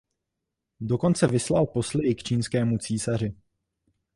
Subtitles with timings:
[0.91, 3.35] Dokonce vyslal posly i k čínskému císaři.